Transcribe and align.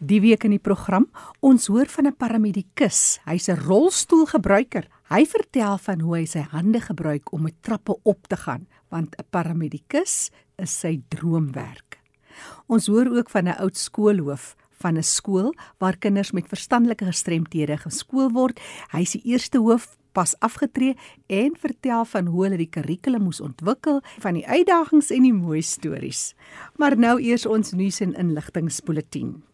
Die 0.00 0.22
week 0.24 0.46
in 0.48 0.54
die 0.54 0.62
program, 0.64 1.10
ons 1.44 1.66
hoor 1.68 1.84
van 1.92 2.06
'n 2.06 2.16
paramedikus. 2.16 3.20
Hy's 3.28 3.48
'n 3.48 3.60
rolstoelgebruiker. 3.68 4.88
Hy 5.10 5.26
vertel 5.26 5.76
van 5.76 6.00
hoe 6.00 6.16
hy 6.16 6.24
sy 6.24 6.40
hande 6.40 6.80
gebruik 6.80 7.32
om 7.32 7.42
met 7.42 7.62
trappe 7.62 7.98
op 8.02 8.26
te 8.26 8.36
gaan, 8.36 8.66
want 8.88 9.14
'n 9.18 9.24
paramedikus 9.30 10.30
is 10.56 10.78
sy 10.80 11.02
droomwerk. 11.08 12.00
Ons 12.66 12.86
hoor 12.86 13.10
ook 13.12 13.28
van 13.30 13.44
'n 13.44 13.58
oud 13.60 13.76
skoolhoof 13.76 14.56
van 14.80 14.96
'n 14.96 15.02
skool 15.02 15.54
waar 15.78 15.98
kinders 15.98 16.32
met 16.32 16.48
verstandelike 16.48 17.04
gestremthede 17.04 17.76
geskool 17.76 18.30
word. 18.30 18.58
Hy 18.92 19.00
is 19.00 19.12
die 19.12 19.24
eerste 19.24 19.58
hoof 19.58 19.98
pas 20.12 20.34
afgetree 20.38 20.96
en 21.26 21.56
vertel 21.56 22.04
van 22.04 22.26
hoe 22.26 22.44
hulle 22.44 22.56
die 22.56 22.70
kurrikulum 22.70 23.22
moes 23.22 23.40
ontwikkel, 23.40 24.00
van 24.18 24.34
die 24.34 24.46
uitdagings 24.46 25.10
en 25.10 25.22
die 25.22 25.34
mooi 25.34 25.62
stories. 25.62 26.34
Maar 26.76 26.96
nou 26.96 27.20
eers 27.20 27.46
ons 27.46 27.72
nuus 27.72 28.00
en 28.00 28.14
inligtingspulsatie. 28.14 29.49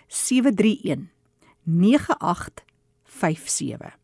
731 0.08 1.10
9857. 1.66 4.03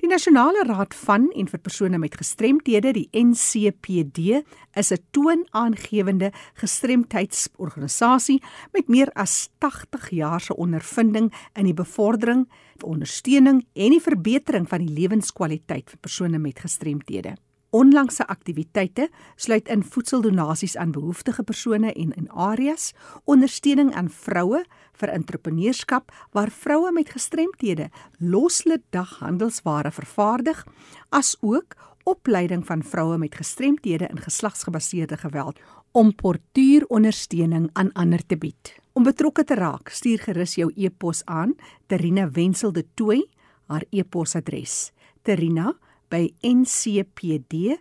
Die 0.00 0.08
Nasionale 0.08 0.64
Raad 0.66 0.94
van 0.94 1.30
en 1.36 1.48
vir 1.48 1.60
persone 1.60 1.98
met 1.98 2.16
gestremthede, 2.18 2.92
die 2.92 3.08
NCPD, 3.12 4.42
is 4.74 4.92
'n 4.92 5.02
toonaangewende 5.10 6.32
gestremdheidsorganisasie 6.54 8.42
met 8.72 8.88
meer 8.88 9.10
as 9.14 9.50
80 9.58 10.10
jaar 10.10 10.40
se 10.40 10.56
ondervinding 10.56 11.32
in 11.54 11.64
die 11.64 11.74
bevordering, 11.74 12.48
ondersteuning 12.82 13.66
en 13.74 13.90
die 13.90 14.00
verbetering 14.00 14.68
van 14.68 14.78
die 14.78 14.94
lewenskwaliteit 14.94 15.90
vir 15.90 15.98
persone 15.98 16.38
met 16.38 16.58
gestremthede. 16.58 17.36
Onlangse 17.74 18.22
aktiwiteite 18.30 19.08
sluit 19.36 19.68
in 19.68 19.82
voedseldonasies 19.82 20.76
aan 20.76 20.92
behoeftige 20.94 21.42
persone 21.42 21.92
en 21.92 22.12
in 22.14 22.30
areas, 22.30 22.92
ondersteuning 23.24 23.90
aan 23.98 24.10
vroue 24.10 24.60
vir 25.00 25.10
entrepreneurskap 25.10 26.12
waar 26.32 26.52
vroue 26.54 26.92
met 26.94 27.10
gestremthede 27.10 27.88
loslid 28.18 28.84
daghandelsware 28.94 29.90
vervaardig, 29.90 30.62
asook 31.10 31.74
opleiding 32.04 32.62
van 32.66 32.82
vroue 32.82 33.18
met 33.18 33.34
gestremthede 33.34 34.06
in 34.06 34.22
geslagsgebaseerde 34.22 35.16
geweld 35.16 35.58
om 35.92 36.14
portuurondersteuning 36.14 37.70
aan 37.72 37.92
ander 37.92 38.26
te 38.26 38.38
bied. 38.38 38.76
Om 38.92 39.02
betrokke 39.02 39.44
te 39.44 39.54
raak, 39.58 39.88
stuur 39.88 40.22
gerus 40.28 40.54
jou 40.54 40.70
e-pos 40.76 41.24
aan 41.24 41.56
Terina 41.86 42.30
Wenzel 42.30 42.72
de 42.72 42.86
Tooi, 42.94 43.24
haar 43.66 43.82
e-posadres: 43.90 44.92
terina 45.22 45.72
by 46.14 46.30
ncpd.org.za. 46.46 47.74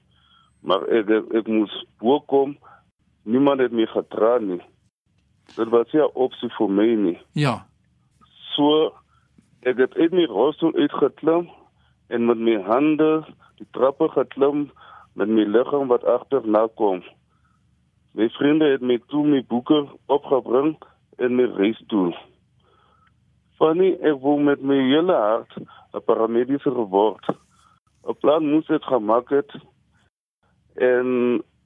Maar 0.59 0.88
ek 0.88 1.09
ek, 1.09 1.47
moes 1.47 1.85
bo 2.00 2.19
kom. 2.19 2.57
Niemand 3.23 3.59
het 3.59 3.72
my 3.72 3.85
gedra 3.85 4.38
nie. 4.38 4.62
Dit 5.56 5.69
was 5.69 5.91
ja 5.91 6.06
opsie 6.13 6.50
vir 6.50 6.69
my 6.69 6.95
nie. 6.95 7.17
Ja. 7.34 7.66
So 8.56 8.94
ek 9.62 9.78
het 9.78 9.96
uit 9.96 10.11
my 10.11 10.25
rolstoel 10.25 10.73
uitgeklim 10.73 11.50
en 12.07 12.25
met 12.25 12.38
my 12.38 12.61
hande 12.61 13.25
die 13.57 13.67
trappe 13.72 14.09
geklim 14.09 14.72
met 15.13 15.28
my 15.28 15.44
liggaam 15.44 15.88
wat 15.88 16.03
agterna 16.03 16.67
kom. 16.75 17.03
My 18.11 18.29
vriende 18.29 18.72
het 18.72 18.81
my 18.81 19.00
toe 19.07 19.25
my 19.28 19.44
boeke 19.47 19.88
opgebring 20.06 20.78
en 21.17 21.35
my 21.35 21.44
reisstoel. 21.44 22.16
Fanny, 23.59 23.90
ek 24.08 24.22
wou 24.24 24.38
met 24.40 24.62
my 24.64 24.78
hele 24.88 25.16
hart 25.16 25.53
'n 25.59 26.03
paramedies 26.08 26.64
geword. 26.64 27.25
'n 28.08 28.16
Plan 28.22 28.46
moes 28.52 28.70
ek 28.70 28.84
gemaak 28.88 29.30
het 29.30 29.52
en 30.75 31.08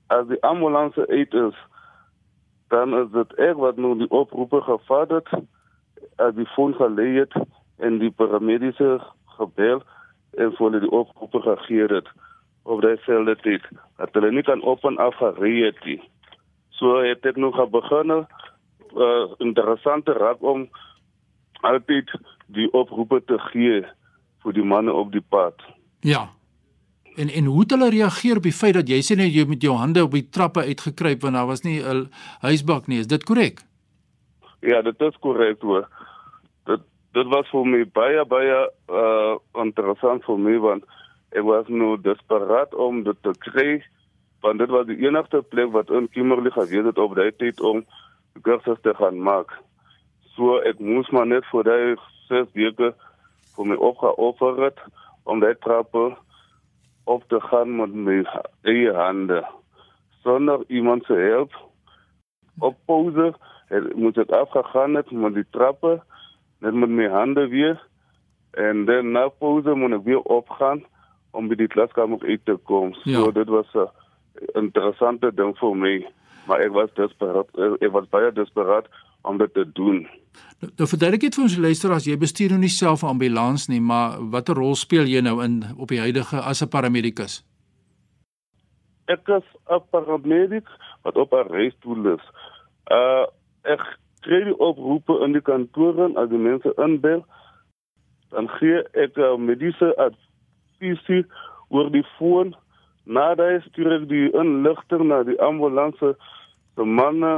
as 0.07 0.25
die 0.27 0.41
ambulance 0.41 1.07
uit 1.07 1.33
is, 1.33 1.57
dan 2.73 2.97
is 2.97 3.09
dit 3.11 3.33
ek 3.37 3.57
wat 3.61 3.77
nou 3.77 3.93
die 3.97 4.09
oproepe 4.09 4.61
gevat 4.61 5.09
het, 5.09 5.29
as 6.17 6.33
die 6.33 6.49
gelê 6.73 7.07
het 7.21 7.33
en 7.77 7.99
die 8.01 8.11
paramedies 8.11 8.81
gebel 9.37 9.81
en 10.37 10.53
hulle 10.57 10.79
die 10.79 10.91
oproepe 10.91 11.41
gegee 11.41 11.87
het 11.93 12.09
op 12.63 12.81
selde 13.05 13.35
tyd 13.35 13.61
dat 13.97 14.13
hulle 14.13 14.31
nie 14.31 14.43
kan 14.43 14.61
op 14.61 14.83
en 14.83 14.97
af 14.97 15.15
gery 15.21 15.61
het 15.65 15.77
het 17.05 17.25
ek 17.25 17.37
nog 17.37 17.59
begin 17.69 18.11
'n 18.11 18.25
uh, 18.95 19.25
interessante 19.37 20.13
raak 20.13 20.41
om 20.41 20.69
altyd 21.63 22.11
die 22.53 22.69
oproepe 22.73 23.21
te 23.25 23.39
gee 23.49 23.81
vir 24.43 24.55
die 24.55 24.65
manne 24.67 24.93
op 24.93 25.11
die 25.11 25.23
pad. 25.35 25.59
Ja. 26.03 26.27
En 27.15 27.29
en 27.29 27.45
hoe 27.45 27.59
het 27.61 27.75
hulle 27.75 27.89
reageer 27.93 28.37
op 28.37 28.47
die 28.47 28.55
feit 28.55 28.73
dat 28.79 28.89
jy 28.89 28.99
sê 29.05 29.17
net 29.17 29.33
jy 29.33 29.45
met 29.47 29.61
jou 29.61 29.75
hande 29.77 30.03
op 30.03 30.15
die 30.17 30.25
trappe 30.29 30.65
uitgekruip 30.65 31.21
want 31.21 31.37
daar 31.37 31.47
was 31.47 31.63
nie 31.63 31.79
'n 31.81 32.09
huisbak 32.41 32.87
nie. 32.87 32.99
Is 32.99 33.07
dit 33.07 33.23
korrek? 33.23 33.61
Ja, 34.61 34.81
dit 34.81 35.01
is 35.01 35.19
korrek 35.19 35.61
hoor. 35.61 35.87
Dit 36.65 36.81
dit 37.13 37.27
was 37.27 37.49
vir 37.49 37.65
my 37.65 37.85
baie 37.85 38.25
baie 38.25 38.69
uh 38.89 39.35
interessant 39.63 40.23
vir 40.25 40.37
my 40.37 40.57
want 40.57 40.83
ek 41.31 41.43
was 41.43 41.67
nou 41.67 41.97
desperaat 42.01 42.73
om 42.73 43.03
dit 43.03 43.17
te 43.21 43.33
kry 43.39 43.83
want 44.41 44.59
dit 44.59 44.69
was 44.69 44.85
die 44.85 44.99
enigste 45.07 45.41
plek 45.41 45.71
wat 45.71 45.89
in 45.89 46.09
Kimberley 46.09 46.51
gewees 46.51 46.85
het 46.85 46.97
op 46.97 47.15
daai 47.15 47.31
tyd 47.31 47.61
om 47.61 47.85
kursus 48.41 48.81
te 48.81 48.93
gaan 48.93 49.21
maak. 49.21 49.53
So 50.35 50.57
ek 50.65 50.79
moes 50.79 51.09
maar 51.13 51.27
net 51.29 51.45
vir 51.51 51.63
daai 51.63 51.95
ses 52.27 52.47
weke 52.57 52.93
vir 53.55 53.65
my 53.69 53.75
opgeoffer 53.75 54.61
het 54.63 54.79
om 55.29 55.39
daai 55.43 55.55
trappe 55.65 56.15
op 57.05 57.27
te 57.29 57.39
gaan 57.49 57.75
met 57.77 57.93
my 57.93 58.23
eie 58.63 58.93
hande 58.95 59.43
sonder 60.23 60.63
iemand 60.67 61.05
se 61.05 61.13
hulp. 61.13 61.51
Op 62.59 62.77
pause 62.85 63.33
het 63.69 63.95
moet 63.95 64.17
ek 64.17 64.31
afgegaan 64.31 64.95
het 64.95 65.11
met 65.11 65.33
die 65.33 65.45
trappe 65.51 65.99
net 66.63 66.73
met 66.73 66.89
my 66.89 67.09
hande 67.11 67.47
weer 67.51 67.77
en 68.51 68.85
dan 68.85 69.11
na 69.11 69.27
pause 69.27 69.75
moet 69.75 69.97
ek 69.99 70.05
weer 70.07 70.23
opgaan 70.31 70.83
om 71.33 71.47
by 71.49 71.57
die 71.57 71.67
klaskamer 71.67 72.21
uit 72.23 72.45
te 72.45 72.57
kom. 72.69 72.93
So 72.93 73.09
Ja. 73.09 73.31
dit 73.31 73.47
was 73.49 73.73
'n 73.73 73.89
interessante 74.53 75.33
ding 75.33 75.57
vir 75.57 75.75
my, 75.75 76.07
maar 76.47 76.59
ek 76.59 76.71
was 76.71 76.93
desperaat 76.93 77.49
ek 77.81 77.91
was 77.91 78.09
baie 78.09 78.31
desperaat 78.31 78.87
om 79.23 79.37
dit 79.37 79.53
te 79.53 79.65
doen. 79.71 80.03
Nou, 80.59 80.71
nou 80.75 80.87
verduidelik 80.89 81.27
net 81.27 81.37
vir 81.37 81.43
ons 81.43 81.57
luisteraars, 81.57 82.05
jy 82.07 82.17
bestuur 82.19 82.53
nou 82.53 82.59
nie 82.59 82.71
self 82.71 83.03
'n 83.03 83.13
ambulans 83.15 83.67
nie, 83.67 83.81
maar 83.81 84.19
watter 84.35 84.55
rol 84.55 84.75
speel 84.75 85.07
jy 85.07 85.21
nou 85.21 85.43
in 85.43 85.63
op 85.77 85.89
die 85.89 85.99
huidige 85.99 86.37
as 86.41 86.61
'n 86.61 86.69
paramedikus? 86.69 87.43
Ek 89.07 89.27
is 89.27 89.47
'n 89.69 89.81
paramedic 89.91 90.67
wat 91.03 91.15
op 91.15 91.33
'n 91.33 91.51
reistool 91.51 92.13
is. 92.13 92.23
Uh 92.91 93.25
ek 93.63 93.81
kry 94.21 94.43
die 94.43 94.59
oproepe 94.59 95.19
in 95.23 95.31
die 95.31 95.41
kantore 95.41 96.11
as 96.15 96.29
die 96.29 96.37
mense 96.37 96.73
inbel. 96.77 97.25
Dan 98.29 98.49
gee 98.59 98.83
ek 98.93 99.17
uh, 99.17 99.37
mediese 99.37 99.95
advies 99.97 101.25
oor 101.69 101.91
die 101.91 102.05
foon. 102.17 102.55
Nadat 103.03 103.63
stuur 103.63 103.91
ek 103.91 104.07
die 104.09 104.31
inligting 104.31 105.07
na 105.07 105.23
die 105.23 105.39
ambulanse 105.41 106.15
se 106.75 106.83
manne 106.83 107.33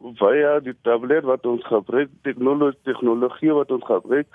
via 0.00 0.58
die 0.64 0.76
tablet 0.82 1.24
wat 1.28 1.46
ons 1.46 1.64
gebruik, 1.68 2.10
tegnologie 2.22 2.78
tegnologie 2.88 3.52
wat 3.52 3.70
ons 3.70 3.84
gebruik. 3.84 4.28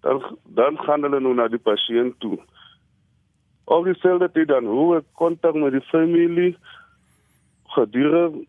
Dan 0.00 0.22
dan 0.44 0.78
gaan 0.78 1.02
hulle 1.02 1.20
nou 1.20 1.34
na 1.34 1.48
die 1.48 1.60
pasiënt 1.60 2.18
toe. 2.20 2.38
Op 3.64 3.84
dieselfde 3.84 4.30
tyd 4.32 4.48
dan 4.48 4.66
hoe 4.66 5.02
kontak 5.12 5.54
met 5.54 5.72
die 5.72 5.84
familie 5.90 6.56
gedurende 7.76 8.46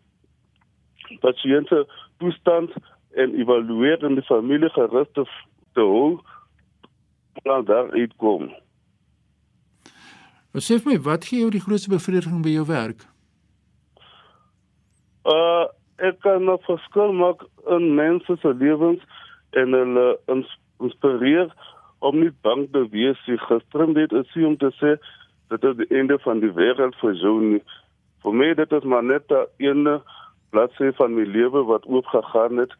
pasiënt 1.20 1.68
se 1.68 1.84
toestand 2.18 2.72
en 3.10 3.34
evalueer 3.34 4.04
in 4.04 4.14
die 4.14 4.24
familie 4.24 4.70
gerus 4.72 5.08
te, 5.12 5.24
te 5.72 5.80
hou 5.80 6.20
dan 7.42 7.64
daar 7.64 7.90
uitkom. 7.90 8.48
Wat 10.52 10.64
sê 10.64 10.78
vir 10.80 10.92
my, 10.92 10.98
wat 11.04 11.28
gee 11.28 11.40
jou 11.40 11.50
die 11.52 11.62
grootste 11.64 11.92
bevrediging 11.92 12.42
by 12.44 12.56
jou 12.56 12.66
werk? 12.68 13.06
Uh 15.28 15.68
ek 16.02 16.20
kan 16.20 16.42
'n 16.50 16.58
verskil 16.66 17.12
maak 17.12 17.40
in 17.70 17.94
mense 17.94 18.36
se 18.42 18.50
lewens 18.54 19.02
en 19.52 19.72
hulle 19.72 20.18
ins- 20.28 20.58
inspireer 20.80 21.48
om 22.00 22.18
nie 22.20 22.32
bang 22.42 22.68
te 22.72 22.88
wees 22.90 23.18
nie. 23.26 23.38
Gister 23.38 23.86
het 23.94 24.12
ek 24.12 24.26
sien 24.32 24.46
om 24.46 24.56
te 24.56 24.70
sê 24.80 24.96
dit 25.48 25.64
is 25.64 25.76
die 25.76 25.96
einde 25.98 26.18
van 26.24 26.40
die 26.40 26.50
wêreld 26.52 26.94
vir 27.00 27.14
jou 27.14 27.40
nie. 27.40 27.62
Vir 28.22 28.32
my 28.32 28.54
dit 28.54 28.72
is 28.72 28.84
maar 28.84 29.02
net 29.04 29.30
'n 29.30 30.00
bladsy 30.50 30.92
van 30.98 31.14
my 31.14 31.24
lewe 31.24 31.64
wat 31.64 31.86
oop 31.86 32.06
gegaan 32.06 32.56
het. 32.56 32.72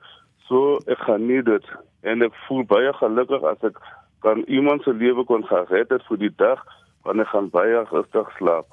So 0.48 0.78
ek 0.86 0.98
geniet 0.98 1.44
dit 1.44 1.64
en 2.02 2.22
ek 2.22 2.34
voel 2.48 2.64
baie 2.64 2.92
gelukkig 2.92 3.42
as 3.42 3.62
ek 3.64 3.78
kan 4.20 4.44
iemand 4.48 4.82
se 4.82 4.92
lewe 4.92 5.24
kon 5.24 5.44
gered 5.44 5.90
het 5.90 6.02
vir 6.08 6.18
die 6.18 6.34
dag 6.36 6.62
wanneer 7.04 7.26
gaan 7.26 7.50
baie 7.50 7.84
rustig 7.90 8.28
slaap. 8.38 8.66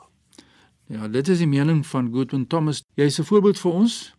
Ja, 0.87 1.07
dit 1.07 1.27
is 1.27 1.37
die 1.39 1.47
mening 1.47 1.85
van 1.85 2.09
Goodwin 2.13 2.47
Thomas. 2.47 2.83
Jy's 2.95 3.19
'n 3.19 3.23
voorbeeld 3.23 3.59
vir 3.59 3.71
ons 3.71 4.15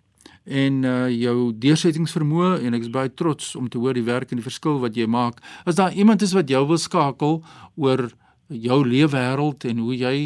en 0.51 0.83
uh 0.85 1.07
jou 1.15 1.53
deursettingsvermoë 1.63 2.61
en 2.67 2.75
ek 2.75 2.89
is 2.89 2.93
baie 2.93 3.13
trots 3.15 3.55
om 3.57 3.69
te 3.71 3.79
hoor 3.79 3.95
die 3.95 4.07
werk 4.07 4.33
en 4.33 4.43
die 4.43 4.47
verskil 4.47 4.81
wat 4.83 4.99
jy 4.99 5.07
maak. 5.07 5.39
As 5.65 5.79
daar 5.79 5.95
iemand 5.95 6.23
is 6.27 6.35
wat 6.35 6.51
jou 6.51 6.65
wil 6.67 6.79
skakel 6.79 7.41
oor 7.77 8.09
jou 8.49 8.81
leefwêreld 8.87 9.65
en 9.71 9.79
hoe 9.79 9.97
jy 9.97 10.17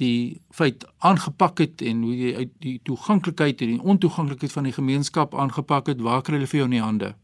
die 0.00 0.40
feit 0.52 0.84
aangepak 1.04 1.60
het 1.60 1.84
en 1.84 2.02
hoe 2.04 2.16
jy 2.16 2.32
uit 2.36 2.56
die 2.64 2.80
toeganklikheid 2.84 3.62
en 3.62 3.76
die 3.76 3.84
ontoeganklikheid 3.84 4.52
van 4.52 4.68
die 4.68 4.74
gemeenskap 4.76 5.34
aangepak 5.34 5.88
het, 5.92 6.02
waar 6.04 6.24
kry 6.24 6.36
hulle 6.36 6.48
vir 6.50 6.64
jou 6.64 6.68
in 6.68 6.76
die 6.76 6.84
hande? 6.84 7.14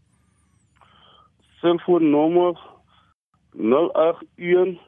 selfoonnommer 1.62 2.60
081 3.52 4.78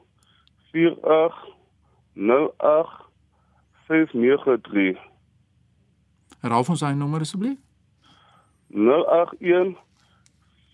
48 0.73 1.35
08 2.15 2.89
593 3.87 5.14
Herhaal 6.45 6.67
ons 6.69 6.83
daai 6.85 6.97
nommer 6.97 7.23
asseblief. 7.25 7.57
081 8.69 9.79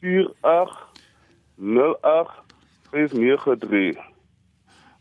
48 0.00 0.78
08 1.60 2.56
593 2.90 4.08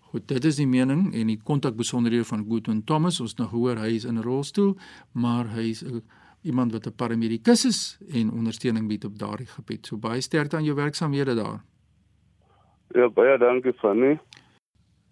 Goed, 0.09 0.27
dit 0.27 0.45
is 0.45 0.57
die 0.57 0.67
mening 0.67 1.13
en 1.13 1.29
die 1.29 1.39
kontakbesonderhede 1.45 2.25
van 2.25 2.45
Goodwin 2.45 2.83
Thomas. 2.83 3.19
Ons 3.21 3.35
nou 3.37 3.47
gehoor 3.49 3.77
hy 3.81 3.91
is 3.95 4.05
in 4.09 4.17
'n 4.17 4.25
rolstoel, 4.25 4.75
maar 5.13 5.49
hy 5.53 5.69
is 5.69 5.83
'n 5.83 6.03
iemand 6.41 6.71
wat 6.71 6.87
'n 6.87 6.95
paramedikus 6.95 7.65
is 7.65 7.97
en 8.13 8.31
ondersteuning 8.31 8.87
bied 8.87 9.05
op 9.05 9.19
daardie 9.19 9.47
gebied. 9.47 9.85
So 9.85 9.97
baie 9.97 10.21
sterkte 10.21 10.55
aan 10.55 10.63
jou 10.63 10.75
werksaamhede 10.75 11.35
daar. 11.35 11.63
Ja, 12.87 13.09
baie 13.09 13.37
dankie 13.37 13.73
Fanny. 13.73 14.19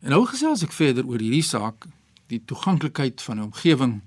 En 0.01 0.09
nou 0.09 0.25
gesels 0.25 0.63
ek 0.63 0.71
verder 0.71 1.06
oor 1.06 1.19
hierdie 1.19 1.44
saak, 1.44 1.86
die 2.27 2.44
toeganklikheid 2.45 3.21
van 3.21 3.38
'n 3.38 3.44
omgewing 3.44 4.01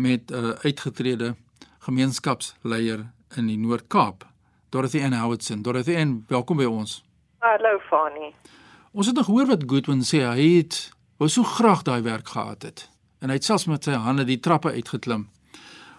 met 0.00 0.30
'n 0.30 0.34
uh, 0.34 0.50
uitgetrede 0.50 1.34
gemeenskapsleier 1.78 3.10
in 3.36 3.46
die 3.46 3.58
Noord-Kaap. 3.58 4.26
Dorothy 4.68 5.02
Ann 5.02 5.12
Howardson. 5.12 5.62
Dorothy 5.62 5.96
Ann, 5.96 6.24
welkom 6.28 6.56
by 6.56 6.64
ons. 6.64 7.04
Hallo 7.38 7.78
Fani. 7.78 8.34
Ons 8.92 9.06
het 9.06 9.16
nog 9.16 9.24
gehoor 9.24 9.46
wat 9.46 9.62
Goodwin 9.66 10.02
sê 10.02 10.22
hy 10.26 10.56
het 10.56 10.92
wou 11.16 11.28
so 11.30 11.42
graag 11.42 11.82
daai 11.82 12.02
werk 12.02 12.28
gehad 12.28 12.62
het. 12.62 12.90
En 13.18 13.28
hy 13.28 13.34
het 13.34 13.44
selfs 13.44 13.64
met 13.64 13.84
sy 13.84 13.90
hande 13.90 14.24
die 14.24 14.40
trappe 14.40 14.72
uitgeklim. 14.72 15.28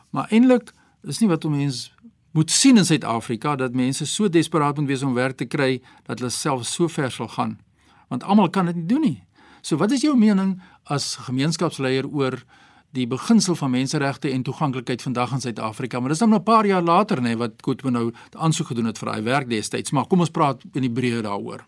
Maar 0.09 0.27
eintlik 0.29 0.73
is 1.03 1.19
nie 1.19 1.29
wat 1.29 1.45
'n 1.45 1.51
mens 1.51 1.93
moet 2.31 2.51
sien 2.51 2.77
in 2.77 2.85
Suid-Afrika 2.85 3.55
dat 3.55 3.73
mense 3.73 4.05
so 4.05 4.29
desperaat 4.29 4.77
moet 4.77 4.87
wees 4.87 5.03
om 5.03 5.13
werk 5.13 5.37
te 5.37 5.45
kry 5.45 5.81
dat 6.03 6.19
hulle 6.19 6.31
self 6.31 6.65
so 6.65 6.87
ver 6.87 7.11
sal 7.11 7.27
gaan. 7.27 7.59
Want 8.07 8.23
almal 8.23 8.49
kan 8.49 8.65
dit 8.65 8.75
nie 8.75 8.85
doen 8.85 9.01
nie. 9.01 9.23
So 9.61 9.77
wat 9.77 9.91
is 9.91 10.01
jou 10.01 10.17
mening 10.17 10.61
as 10.83 11.15
gemeenskapsleier 11.15 12.07
oor 12.07 12.43
die 12.91 13.07
beginsel 13.07 13.55
van 13.55 13.71
menseregte 13.71 14.31
en 14.31 14.43
toeganklikheid 14.43 15.01
vandag 15.01 15.31
in 15.31 15.39
Suid-Afrika? 15.39 15.99
Maar 15.99 16.09
dis 16.09 16.19
dan 16.19 16.33
'n 16.33 16.43
paar 16.43 16.65
jaar 16.65 16.81
later 16.81 17.17
nê 17.17 17.21
nee, 17.21 17.37
wat 17.37 17.51
Goodwin 17.61 17.93
nou 17.93 18.13
aansoek 18.37 18.67
gedoen 18.67 18.85
het 18.85 18.97
vir 18.97 19.11
daai 19.11 19.23
werk 19.23 19.49
destyds. 19.49 19.91
Maar 19.91 20.07
kom 20.07 20.19
ons 20.19 20.29
praat 20.29 20.63
in 20.73 20.81
die 20.81 20.91
breë 20.91 21.21
daaroor. 21.21 21.65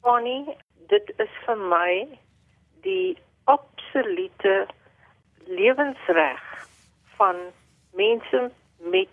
Fani, 0.00 0.44
dit 0.88 1.12
is 1.18 1.30
vir 1.46 1.56
my 1.56 2.08
die 2.82 3.18
absolute 3.44 4.66
lewensreg 5.46 6.66
van 7.16 7.36
mense 7.94 8.50
met 8.78 9.08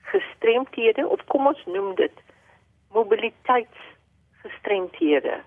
gestremthede 0.00 1.08
of 1.08 1.24
kom 1.24 1.46
ons 1.46 1.64
noem 1.66 1.94
dit 1.94 2.12
mobiliteitsgestremthede. 2.92 5.40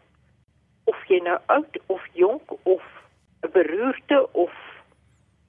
Of 0.84 1.08
jy 1.08 1.20
nou 1.26 1.40
oud 1.46 1.80
of 1.86 2.02
jonk 2.14 2.52
of 2.64 2.84
'n 3.42 3.52
beroerte 3.52 4.32
of 4.32 4.75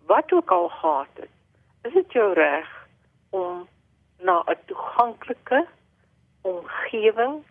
wat 0.06 0.32
ook 0.32 0.50
al 0.50 0.68
gehad 0.68 1.12
het, 1.14 1.30
is 1.82 1.92
dit 1.92 2.12
jou 2.12 2.32
reg 2.32 2.86
om 3.30 3.68
na 4.18 4.42
'n 4.46 4.58
toeganklike 4.66 5.66
omgewing 6.40 7.44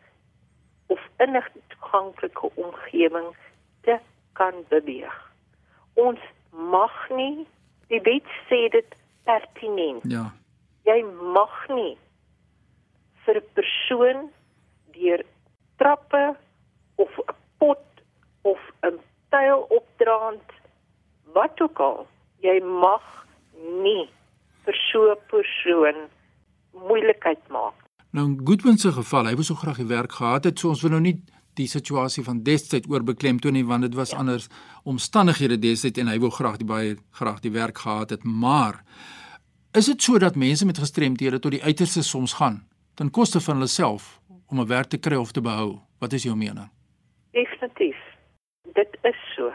of 0.86 1.00
in 1.18 1.36
'n 1.36 1.44
toeganklike 1.68 2.50
omgewing 2.56 3.36
te 3.82 4.00
kan 4.34 4.54
beweeg. 4.68 5.32
Ons 5.94 6.20
mag 6.50 7.10
nie 7.10 7.48
die 7.88 8.02
wet 8.02 8.28
sê 8.50 8.70
dit 8.70 8.96
pertinent. 9.24 10.04
Ja. 10.04 10.34
Jy 10.84 11.04
mag 11.34 11.68
nie 11.68 11.98
vir 13.26 13.36
'n 13.36 13.50
persoon 13.54 14.32
deur 14.94 15.24
trappe 15.78 16.36
of 16.96 17.20
'n 17.20 17.36
pot 17.58 17.86
of 18.42 18.60
'n 18.82 19.00
tyl 19.30 19.66
opdraand 19.70 20.50
wat 21.34 21.62
ook 21.62 21.80
al, 21.80 22.08
jy 22.46 22.60
mag 22.64 23.04
nie 23.84 24.06
vir 24.66 24.78
so 24.92 25.12
'n 25.12 25.22
persoon 25.30 25.98
moeilikheid 26.74 27.42
maak. 27.50 27.78
Nou 28.12 28.26
in 28.26 28.40
Goodwin 28.44 28.78
se 28.78 28.92
geval, 28.92 29.26
hy 29.26 29.34
wou 29.34 29.44
so 29.44 29.56
graag 29.56 29.78
die 29.78 29.94
werk 29.98 30.12
gehad 30.12 30.44
het, 30.44 30.60
so 30.60 30.70
ons 30.70 30.82
wil 30.82 30.92
nou 30.92 31.02
nie 31.02 31.22
die 31.54 31.68
situasie 31.68 32.24
van 32.24 32.44
destyds 32.44 32.88
oorbeklemtoon 32.88 33.54
nie 33.54 33.66
want 33.66 33.82
dit 33.82 33.96
was 33.96 34.12
ja. 34.12 34.18
anders 34.18 34.48
omstandighede 34.84 35.60
destyds 35.60 36.00
en 36.00 36.08
hy 36.08 36.20
wou 36.20 36.32
graag 36.32 36.58
die 36.58 36.68
baie 36.68 36.96
graag 37.12 37.40
die 37.40 37.52
werk 37.52 37.78
gehad 37.78 38.10
het, 38.10 38.24
maar 38.24 38.84
is 39.74 39.86
dit 39.86 40.02
so 40.02 40.20
dat 40.20 40.36
mense 40.36 40.66
met 40.66 40.78
gestremthede 40.78 41.40
tot 41.40 41.52
die 41.52 41.64
uiterste 41.64 42.04
soms 42.04 42.34
gaan 42.34 42.64
ten 42.96 43.12
koste 43.12 43.40
van 43.40 43.56
hulle 43.56 43.68
self 43.68 44.20
om 44.48 44.60
'n 44.60 44.68
werk 44.68 44.90
te 44.90 44.98
kry 44.98 45.16
of 45.16 45.32
te 45.32 45.42
behou? 45.42 45.80
Wat 46.00 46.14
is 46.14 46.24
jou 46.24 46.36
mening? 46.36 46.70
Definitief. 47.32 47.98
Dit 48.74 48.98
is 49.02 49.20
so. 49.36 49.52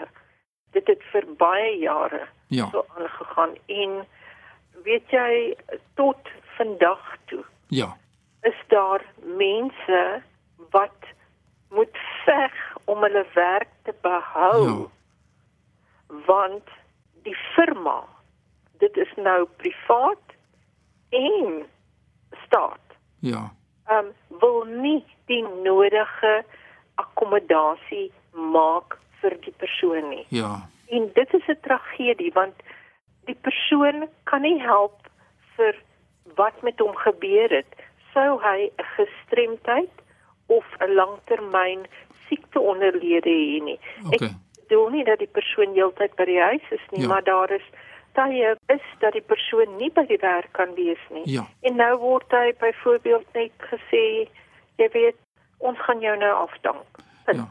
Dit 0.72 0.86
het 0.86 1.02
vir 1.12 1.24
baie 1.36 1.78
jare 1.78 2.28
Ja. 2.50 2.68
so 2.72 2.84
aangegaan 2.98 3.52
en 3.66 3.92
weet 4.84 5.10
jy 5.10 5.56
tot 5.94 6.28
vandag 6.56 7.16
toe 7.30 7.44
Ja. 7.68 7.96
is 8.42 8.58
daar 8.68 9.04
mense 9.22 10.22
wat 10.70 10.98
moet 11.70 11.96
veg 12.24 12.54
om 12.84 13.02
hulle 13.02 13.26
werk 13.34 13.68
te 13.82 13.94
behou. 14.02 14.66
Ja. 14.66 14.86
Want 16.26 16.68
die 17.22 17.36
firma, 17.54 18.04
dit 18.78 18.96
is 18.96 19.12
nou 19.16 19.46
privaat 19.56 20.26
en 21.08 21.62
staat. 22.46 22.86
Ja. 23.18 23.52
Ehm 23.86 24.04
um, 24.06 24.38
wil 24.40 24.64
nie 24.64 25.04
die 25.26 25.42
nodige 25.62 26.44
akkommodasie 26.94 28.10
maak 28.32 28.98
vir 29.20 29.36
die 29.44 29.54
persoon 29.56 30.08
nie. 30.08 30.26
Ja. 30.28 30.68
En 30.90 31.10
dit 31.14 31.34
is 31.34 31.46
'n 31.46 31.60
tragedie 31.60 32.32
want 32.32 32.54
die 33.24 33.38
persoon 33.40 34.08
kan 34.24 34.40
nie 34.42 34.60
help 34.60 35.08
vir 35.56 35.74
wat 36.34 36.62
met 36.62 36.78
hom 36.78 36.94
gebeur 36.96 37.50
het. 37.50 37.70
Sou 38.12 38.40
hy 38.42 38.70
'n 38.76 38.84
gestremdheid 38.96 39.94
of 40.46 40.64
'n 40.78 40.94
langtermyn 40.94 41.86
siekte 42.28 42.60
onderlede 42.60 43.30
hê 43.30 43.62
nie. 43.62 43.80
Okay. 44.06 44.28
Ek 44.28 44.34
bedoel 44.68 44.88
nie 44.88 45.04
dat 45.04 45.18
die 45.18 45.32
persoon 45.38 45.74
heeltyd 45.74 46.14
by 46.16 46.24
die 46.24 46.40
huis 46.40 46.66
is 46.70 46.86
nie, 46.90 47.00
Ja. 47.00 47.08
maar 47.08 47.24
daar 47.24 47.50
is 47.50 47.66
tye 48.12 48.56
is 48.66 48.86
dat 48.98 49.12
die 49.12 49.26
persoon 49.32 49.76
nie 49.76 49.90
by 49.90 50.06
die 50.06 50.18
werk 50.20 50.52
kan 50.52 50.74
wees 50.74 51.04
nie. 51.10 51.22
Ja. 51.24 51.46
En 51.60 51.76
nou 51.76 51.98
word 51.98 52.30
hy 52.30 52.54
byvoorbeeld 52.58 53.26
net 53.32 53.52
gesê, 53.58 54.28
jy 54.76 54.88
weet, 54.92 55.16
ons 55.58 55.78
gaan 55.78 56.00
jou 56.00 56.16
nou 56.16 56.34
afdank. 56.34 56.86
Punt. 57.24 57.38
Ja. 57.38 57.48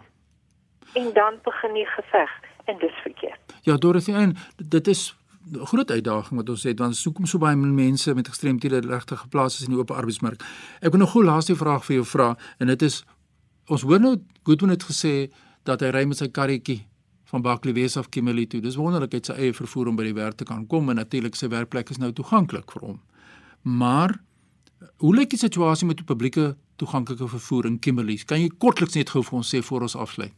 En 0.94 1.14
dan 1.14 1.40
begin 1.44 1.74
die 1.74 1.86
geveg 1.86 2.49
en 2.70 2.78
dis 2.80 3.02
verkeerd. 3.04 3.56
Ja, 3.68 3.78
Dorothy, 3.78 4.14
en 4.14 4.36
dit 4.58 4.88
is 4.88 5.16
'n 5.52 5.66
groot 5.66 5.92
uitdaging 5.92 6.36
wat 6.40 6.50
ons 6.50 6.64
het 6.64 6.80
want 6.80 6.92
ons 6.92 7.02
soek 7.02 7.18
om 7.18 7.26
so 7.26 7.38
baie 7.38 7.56
mense 7.56 8.14
met 8.14 8.28
gestremthede 8.28 8.80
regtig 8.80 9.20
geplaas 9.20 9.60
is 9.60 9.66
in 9.66 9.74
die 9.74 9.80
oop 9.80 9.92
arbeidsmark. 9.92 10.44
Ek 10.80 10.92
wil 10.92 11.00
nog 11.00 11.16
'n 11.16 11.24
laaste 11.24 11.56
vraag 11.56 11.86
vir 11.86 11.96
jou 11.96 12.06
vra 12.06 12.38
en 12.58 12.68
dit 12.68 12.82
is 12.82 13.06
ons 13.66 13.82
hoor 13.82 14.00
nou 14.00 14.18
Goodwin 14.44 14.70
het 14.70 14.84
gesê 14.84 15.32
dat 15.64 15.80
hy 15.80 15.90
ry 15.90 16.06
met 16.06 16.18
sy 16.18 16.28
karretjie 16.28 16.88
van 17.24 17.42
Baklewes 17.42 17.98
af 17.98 18.10
Kimberley 18.10 18.46
toe. 18.46 18.62
Dis 18.62 18.76
wonderlik 18.76 19.12
hy 19.12 19.20
sy 19.24 19.34
eie 19.34 19.54
vervoer 19.54 19.88
om 19.88 19.96
by 19.96 20.04
die 20.04 20.14
werk 20.14 20.36
te 20.36 20.44
kan 20.44 20.68
kom 20.68 20.90
en 20.90 20.96
natuurlik 20.96 21.36
sy 21.36 21.48
werkplek 21.48 21.90
is 21.90 21.98
nou 21.98 22.12
toeganklik 22.12 22.72
vir 22.72 22.82
hom. 22.82 23.00
Maar 23.62 24.20
hoe 24.98 25.16
lyk 25.16 25.30
die 25.30 25.40
situasie 25.40 25.88
met 25.88 25.98
die 25.98 26.06
publieke 26.06 26.56
toeganklike 26.76 27.28
vervoer 27.28 27.66
in 27.66 27.80
Kimberley? 27.80 28.18
Kan 28.26 28.42
jy 28.42 28.50
kortliks 28.58 28.96
net 28.96 29.10
gou 29.10 29.24
vir 29.24 29.38
ons 29.38 29.56
sê 29.56 29.62
voor 29.62 29.82
ons 29.82 29.96
afsluit? 29.96 30.34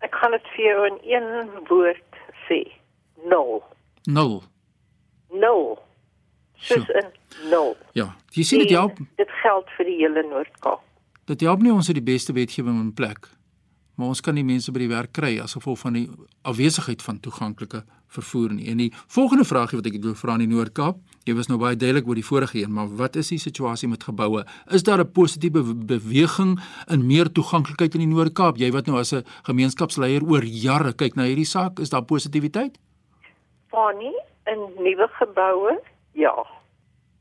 Ek 0.00 0.14
gaan 0.14 0.30
dit 0.36 0.46
vir 0.54 0.64
jou 0.64 0.86
in 0.86 0.98
een 1.02 1.50
woord 1.68 2.18
sê. 2.48 2.60
Nul. 3.28 3.62
Nul. 4.06 4.42
Nul. 5.30 5.78
Soos 6.58 6.86
So. 6.86 6.92
in 6.98 7.10
nul. 7.50 7.76
Ja, 7.94 8.14
jy 8.34 8.42
sien 8.42 8.58
dit 8.58 8.70
help 8.70 8.98
Dit 9.16 9.30
geld 9.42 9.68
vir 9.76 9.84
die 9.86 9.96
hele 10.00 10.22
Noord-Kaap. 10.26 10.80
Dit 11.26 11.40
help 11.40 11.60
nie 11.62 11.72
ons 11.72 11.86
het 11.86 11.94
die 11.98 12.02
beste 12.04 12.32
wetgewing 12.32 12.80
in 12.80 12.94
plek. 12.94 13.28
Maar 13.98 14.12
ons 14.14 14.20
kan 14.22 14.36
nie 14.38 14.44
mense 14.46 14.70
by 14.70 14.78
die 14.84 14.88
werk 14.92 15.10
kry 15.16 15.32
as 15.42 15.56
gevolg 15.58 15.80
van 15.82 15.96
die 15.98 16.04
afwesigheid 16.46 17.02
van 17.02 17.16
toeganklike 17.20 17.80
vervoer 18.14 18.52
nie. 18.54 18.68
En 18.70 18.78
die 18.78 18.92
volgende 19.10 19.44
vraagie 19.44 19.80
wat 19.80 19.88
ek 19.90 19.96
wil 20.04 20.14
vra 20.14 20.36
in 20.38 20.44
die 20.46 20.52
Noord-Kaap, 20.54 21.00
jy 21.26 21.34
was 21.36 21.48
nou 21.50 21.58
baie 21.58 21.76
duidelik 21.76 22.06
oor 22.08 22.14
die 22.14 22.24
vorige 22.24 22.60
een, 22.62 22.70
maar 22.72 22.86
wat 23.00 23.18
is 23.18 23.32
die 23.34 23.40
situasie 23.42 23.88
met 23.90 24.06
geboue? 24.06 24.44
Is 24.70 24.82
daar 24.86 25.02
'n 25.02 25.12
positiewe 25.12 25.62
be- 25.62 25.98
beweging 25.98 26.60
in 26.88 27.06
meer 27.06 27.26
toeganklikheid 27.32 27.94
in 27.94 28.06
die 28.06 28.14
Noord-Kaap? 28.14 28.56
Jy 28.56 28.70
wat 28.72 28.86
nou 28.86 28.98
as 28.98 29.12
'n 29.12 29.24
gemeenskapsleier 29.42 30.22
oor 30.22 30.44
jare 30.44 30.92
kyk 30.92 31.16
na 31.16 31.24
hierdie 31.24 31.44
saak, 31.44 31.80
is 31.80 31.90
daar 31.90 32.04
positiwiteit? 32.04 32.78
Fanny 33.70 34.14
in 34.46 34.58
nuwe 34.78 35.08
geboue? 35.18 35.80
Ja. 36.12 36.46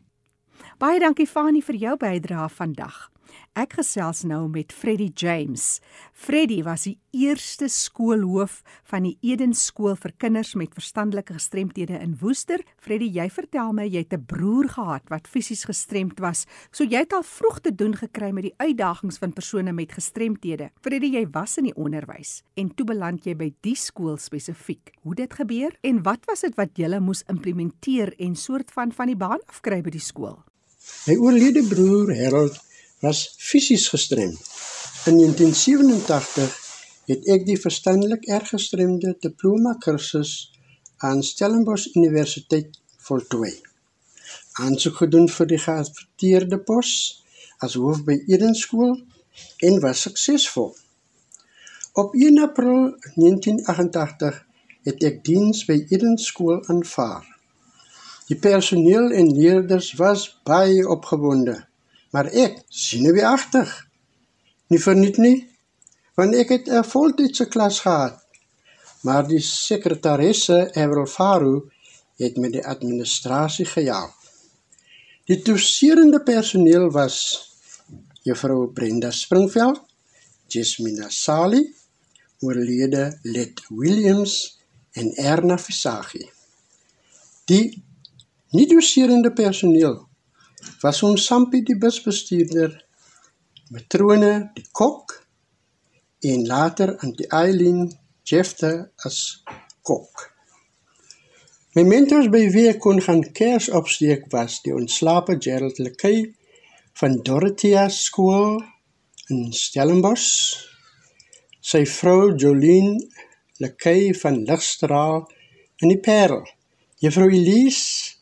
Baie 0.78 1.00
dankie 1.00 1.28
Fani 1.28 1.62
vir 1.62 1.76
jou 1.76 1.98
bydrae 1.98 2.50
vandag. 2.50 3.17
Ek 3.58 3.74
gesels 3.80 4.22
nou 4.28 4.44
met 4.54 4.74
Freddie 4.74 5.10
James. 5.18 5.80
Freddie 6.14 6.64
was 6.64 6.84
die 6.86 7.00
eerste 7.18 7.66
skoolhoof 7.74 8.60
van 8.86 9.08
die 9.08 9.16
Eden 9.26 9.56
skool 9.58 9.96
vir 9.98 10.14
kinders 10.22 10.52
met 10.54 10.76
verstandelike 10.78 11.34
gestremthede 11.34 11.98
in 11.98 12.14
Woester. 12.22 12.62
Freddie, 12.78 13.10
jy 13.16 13.26
vertel 13.34 13.74
my 13.74 13.88
jy 13.88 14.04
het 14.06 14.14
'n 14.14 14.26
broer 14.26 14.70
gehad 14.70 15.10
wat 15.10 15.28
fisies 15.28 15.66
gestremd 15.66 16.20
was. 16.20 16.46
So 16.72 16.84
jy 16.84 17.00
het 17.00 17.14
al 17.14 17.24
vroeg 17.24 17.60
te 17.62 17.76
doen 17.76 17.96
gekry 17.96 18.32
met 18.32 18.44
die 18.44 18.58
uitdagings 18.58 19.18
van 19.18 19.34
persone 19.34 19.72
met 19.74 19.92
gestremthede. 19.92 20.70
Freddie, 20.82 21.12
jy 21.12 21.26
was 21.32 21.58
in 21.58 21.64
die 21.64 21.76
onderwys 21.76 22.44
en 22.56 22.76
toe 22.76 22.86
beland 22.86 23.26
jy 23.26 23.36
by 23.36 23.54
die 23.62 23.76
skool 23.76 24.18
spesifiek. 24.18 24.92
Hoe 25.02 25.16
dit 25.16 25.34
gebeur 25.34 25.74
en 25.82 26.04
wat 26.04 26.26
was 26.28 26.42
dit 26.42 26.56
wat 26.56 26.78
jy 26.78 27.00
moes 27.00 27.24
implementeer 27.28 28.14
en 28.20 28.36
soort 28.36 28.72
van 28.72 28.92
van 28.92 29.08
die 29.08 29.18
baan 29.18 29.40
afkry 29.48 29.82
by 29.82 29.90
die 29.90 30.00
skool? 30.00 30.44
My 31.08 31.16
oorlede 31.16 31.64
broer 31.68 32.16
Harold 32.16 32.67
was 33.00 33.36
fisies 33.38 33.88
gestremd. 33.94 34.40
In 35.06 35.18
1987 35.18 36.66
het 37.08 37.28
ek 37.32 37.46
die 37.48 37.60
verstandelik 37.60 38.26
erg 38.28 38.50
gestremde 38.52 39.14
diploma 39.24 39.76
kursus 39.80 40.52
aan 40.98 41.24
Stellenbosch 41.24 41.94
Universiteit 41.96 42.80
voltooi. 43.08 43.54
Aansoek 44.60 44.98
gedoen 45.04 45.30
vir 45.30 45.48
die 45.54 45.62
geadverteerde 45.62 46.58
pos 46.70 46.92
as 47.64 47.78
hoof 47.80 48.02
by 48.08 48.18
Eden 48.28 48.56
skool 48.58 48.98
en 49.68 49.80
was 49.84 50.02
suksesvol. 50.08 50.74
Op 52.02 52.14
1 52.14 52.42
April 52.42 52.98
1988 53.16 54.44
het 54.90 55.04
ek 55.10 55.24
diens 55.26 55.64
by 55.70 55.78
Eden 55.88 56.18
skool 56.22 56.60
aanvaar. 56.74 57.26
Die 58.28 58.40
personeel 58.42 59.14
en 59.16 59.32
leerders 59.38 59.94
was 60.02 60.28
baie 60.44 60.84
opgewonde, 60.90 61.62
maar 62.12 62.30
ek 62.32 62.62
senuweeagtig. 62.70 63.72
Nie 64.68 64.80
verniet 64.84 65.18
nie, 65.18 65.48
want 66.16 66.36
ek 66.36 66.50
het 66.50 66.70
'n 66.70 66.84
voltydse 66.84 67.46
klas 67.48 67.80
gehad. 67.80 68.20
Maar 69.02 69.28
die 69.28 69.40
sekretaresse, 69.40 70.72
Avril 70.74 71.06
Faru, 71.06 71.70
het 72.18 72.38
met 72.38 72.52
die 72.52 72.66
administrasie 72.66 73.66
gehelp. 73.66 74.14
Die 75.26 75.42
toeserende 75.42 76.24
personeel 76.24 76.92
was 76.92 77.18
Juffrou 78.24 78.72
Brenda 78.74 79.12
Springveld, 79.12 79.82
Jasmina 80.48 81.10
Sali, 81.10 81.76
oorlede 82.40 83.20
Let 83.24 83.62
Williams 83.70 84.60
en 84.92 85.14
Erna 85.16 85.58
Visagie. 85.58 86.32
Die 87.46 87.84
nie-doserende 88.52 89.32
personeel 89.34 90.07
was 90.82 91.04
ons 91.06 91.26
Sampie 91.26 91.64
die 91.66 91.78
busbestuurder, 91.80 92.74
matrone 93.74 94.34
die 94.56 94.66
kok 94.72 95.14
en 96.26 96.46
later 96.48 96.96
Auntie 97.04 97.30
Eileen 97.32 97.92
Jefte 98.28 98.92
as 99.06 99.44
kok. 99.86 100.32
My 101.78 101.84
mentors 101.86 102.32
by 102.34 102.42
wie 102.56 102.66
ek 102.72 102.82
kon 102.82 103.00
gaan 103.06 103.22
kers 103.38 103.70
opsteek 103.70 104.26
was 104.34 104.58
die 104.66 104.74
ontslape 104.74 105.38
Gerald 105.38 105.78
Lekay 105.78 106.24
van 106.98 107.20
Dorothea 107.22 107.86
skool 107.94 108.58
in 109.30 109.52
Stellenbosch. 109.54 110.58
Sy 111.62 111.84
vrou 111.86 112.34
Jolien 112.34 112.96
Lekay 113.62 114.10
van 114.18 114.42
Ligstraal 114.48 115.28
in 115.84 115.94
die 115.94 116.02
Parel. 116.02 116.42
Juffrou 117.04 117.30
Elise 117.30 118.17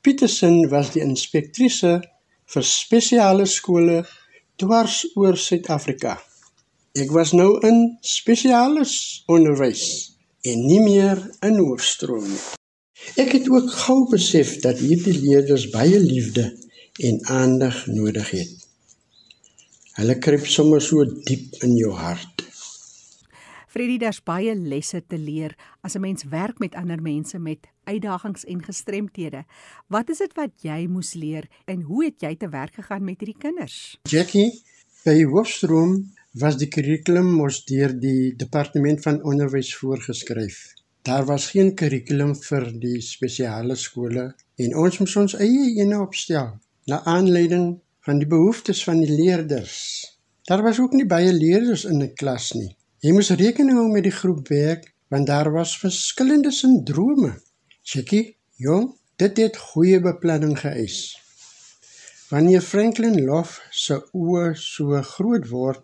Petersen 0.00 0.70
was 0.72 0.94
die 0.94 1.02
inspektrice 1.04 1.98
vir 2.50 2.64
spesiale 2.64 3.44
skole 3.46 3.98
dwars 4.60 5.02
oor 5.16 5.36
Suid-Afrika. 5.36 6.14
Ek 6.96 7.12
was 7.12 7.34
nou 7.36 7.58
in 7.68 7.98
spesialis 8.00 8.94
onderwys 9.30 9.84
en 10.48 10.64
nie 10.64 10.80
meer 10.80 11.20
in 11.44 11.60
hoofstroom 11.60 12.24
nie. 12.24 12.40
Ek 13.20 13.34
het 13.36 13.48
ook 13.52 13.68
gou 13.84 13.98
besef 14.08 14.56
dat 14.64 14.80
hierdie 14.80 15.18
leerders 15.20 15.68
baie 15.72 16.00
liefde 16.00 16.48
en 17.00 17.20
aandag 17.32 17.84
nodig 17.92 18.32
het. 18.40 18.56
Hulle 20.00 20.16
kruip 20.16 20.48
sommer 20.48 20.80
so 20.80 21.04
diep 21.04 21.60
in 21.66 21.76
jou 21.76 21.92
hart. 21.96 22.46
Freddie, 23.70 24.00
daar's 24.02 24.22
baie 24.26 24.56
lesse 24.56 24.98
te 25.06 25.18
leer 25.18 25.54
as 25.86 25.94
'n 25.94 26.00
mens 26.00 26.24
werk 26.24 26.58
met 26.58 26.74
ander 26.74 27.02
mense 27.02 27.38
met 27.38 27.68
uitdagings 27.90 28.46
en 28.48 28.62
gestremthede. 28.64 29.44
Wat 29.92 30.10
is 30.12 30.22
dit 30.22 30.34
wat 30.38 30.54
jy 30.66 30.86
moes 30.88 31.12
leer 31.18 31.48
en 31.70 31.82
hoe 31.88 32.04
het 32.06 32.22
jy 32.24 32.34
te 32.40 32.48
werk 32.52 32.78
gegaan 32.78 33.04
met 33.04 33.20
hierdie 33.20 33.38
kinders? 33.38 33.98
Jackie, 34.08 34.50
by 35.04 35.16
Hoofstroom 35.24 35.98
was 36.38 36.58
die 36.60 36.68
kurrikulum 36.70 37.32
mos 37.34 37.64
deur 37.66 37.94
die 37.98 38.34
departement 38.38 39.02
van 39.02 39.22
onderwys 39.26 39.72
voorgeskryf. 39.80 40.60
Daar 41.02 41.24
was 41.26 41.50
geen 41.50 41.74
kurrikulum 41.74 42.34
vir 42.38 42.66
die 42.78 43.00
spesiale 43.02 43.76
skole 43.76 44.30
en 44.60 44.76
ons 44.76 45.00
moes 45.00 45.16
ons 45.16 45.36
eie 45.40 45.70
ene 45.80 45.98
opstel 45.98 46.52
na 46.90 47.00
aanleiding 47.08 47.80
van 48.06 48.20
die 48.20 48.28
behoeftes 48.28 48.84
van 48.84 49.00
die 49.02 49.10
leerders. 49.10 49.78
Daar 50.46 50.62
was 50.62 50.78
ook 50.80 50.92
nie 50.98 51.06
baie 51.06 51.32
leerders 51.32 51.84
in 51.84 52.02
'n 52.02 52.14
klas 52.14 52.52
nie. 52.54 52.76
Jy 53.00 53.12
moes 53.12 53.30
rekening 53.30 53.78
hou 53.78 53.88
met 53.88 54.04
die 54.04 54.18
groep 54.20 54.48
werk 54.48 54.92
want 55.08 55.26
daar 55.26 55.50
was 55.52 55.78
verskillende 55.78 56.52
sindrome. 56.52 57.32
Chickie, 57.82 58.36
jong, 58.60 58.90
dit 59.16 59.38
het 59.40 59.56
goeie 59.56 60.00
beplanning 60.04 60.52
geëis. 60.60 60.98
Wanneer 62.28 62.60
Franklin 62.60 63.16
Love 63.24 63.62
se 63.72 63.96
oë 64.12 64.50
so 64.60 65.00
groot 65.14 65.48
word, 65.48 65.80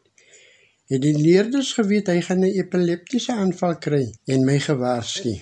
het 0.93 1.01
die 1.03 1.17
leerders 1.17 1.73
geweet 1.79 2.11
hy 2.13 2.21
gaan 2.27 2.45
'n 2.45 2.53
epileptiese 2.61 3.33
aanval 3.33 3.79
kry 3.87 4.05
en 4.29 4.45
my 4.45 4.59
gewaarsku. 4.61 5.33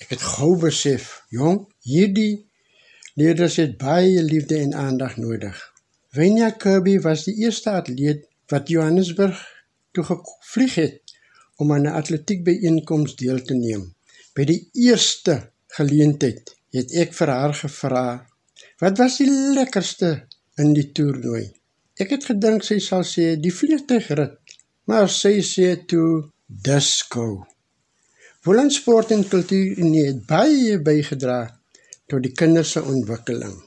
Ek 0.00 0.14
het 0.14 0.22
gou 0.22 0.54
besef, 0.62 1.22
jong, 1.28 1.66
hierdie 1.82 2.46
leerders 3.14 3.56
het 3.56 3.76
baie 3.78 4.22
liefde 4.22 4.56
en 4.62 4.74
aandag 4.74 5.16
nodig. 5.16 5.58
Wenya 6.14 6.50
Kirby 6.50 7.00
was 7.00 7.24
die 7.24 7.34
eerste 7.44 7.70
atleet 7.70 8.28
wat 8.48 8.68
Johannesburg 8.68 9.42
toe 9.92 10.04
gevlieg 10.04 10.74
het 10.74 11.16
om 11.56 11.72
aan 11.72 11.86
'n 11.88 11.98
atletiekbyeenkoms 12.00 13.16
deel 13.16 13.42
te 13.42 13.54
neem. 13.54 13.92
By 14.32 14.46
die 14.48 14.62
eerste 14.80 15.34
geleentheid 15.76 16.54
het 16.72 16.92
ek 17.02 17.10
vir 17.12 17.30
haar 17.34 17.52
gevra: 17.52 18.04
"Wat 18.80 18.98
was 18.98 19.18
die 19.20 19.28
lekkerste 19.28 20.12
in 20.56 20.70
die 20.72 20.86
toernooi?" 20.96 21.50
Ek 22.00 22.14
het 22.14 22.24
gedink 22.24 22.64
sy 22.64 22.78
sal 22.80 23.04
sê 23.04 23.26
die 23.36 23.52
vliegtuigrit, 23.52 24.54
maar 24.88 25.10
sy 25.12 25.34
sê 25.44 25.74
toe 25.90 26.30
disco. 26.68 27.26
Volgens 28.40 28.78
sport 28.80 29.12
en 29.12 29.26
kultuur 29.34 29.76
het 29.98 30.24
baie 30.26 30.78
bygedra 30.80 31.36
tot 32.08 32.24
die 32.24 32.32
kinders 32.32 32.72
se 32.72 32.82
ontwikkeling. 32.82 33.58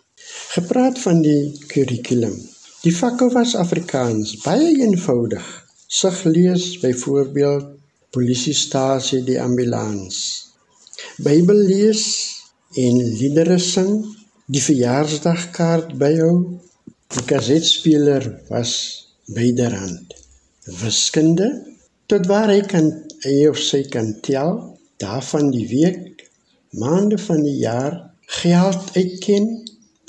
Gepraat 0.56 0.98
van 1.00 1.22
die 1.22 1.54
kurrikulum. 1.70 2.34
Die 2.82 2.96
vakke 2.96 3.30
was 3.38 3.54
Afrikaans, 3.56 4.34
baie 4.42 4.74
eenvoudig 4.82 5.46
sig 5.88 6.24
lees 6.24 6.66
byvoorbeeld 6.82 7.70
polisiestasie 8.10 9.22
die 9.24 9.38
ambulans 9.42 10.45
Bybel 11.28 11.62
lees 11.70 12.04
en 12.82 13.00
liedere 13.20 13.58
sing 13.62 13.92
die 14.52 14.62
verjaarsdagkaart 14.64 15.96
byhou 16.02 16.34
die 17.16 17.24
kasetspeler 17.32 18.28
was 18.50 18.74
byderhand 19.38 20.16
wiskunde 20.82 21.50
tot 22.12 22.28
waar 22.32 22.52
hy 22.54 22.62
kan 22.74 22.92
hy 23.26 23.38
of 23.50 23.62
sy 23.70 23.84
kan 23.96 24.12
tel 24.28 24.58
daarvan 25.04 25.50
die 25.56 25.68
week 25.72 26.28
maande 26.84 27.18
van 27.28 27.42
die 27.48 27.58
jaar 27.64 27.98
geld 28.42 28.92
uitken 29.00 29.50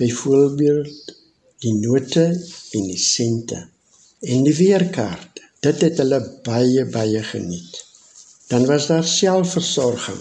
byvoorbeeld 0.01 1.17
die 1.65 1.77
note 1.81 2.29
en 2.31 2.93
die 2.93 3.01
sente 3.01 3.65
en 4.27 4.47
die 4.49 4.59
weerkaart 4.61 5.37
Dit 5.67 5.81
het 5.83 5.99
hulle 5.99 6.21
baie 6.47 6.85
baie 6.95 7.23
geniet. 7.27 7.79
Dan 8.47 8.67
was 8.67 8.87
daar 8.87 9.05
selfversorging. 9.05 10.21